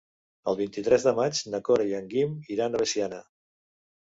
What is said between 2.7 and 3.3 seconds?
a Veciana.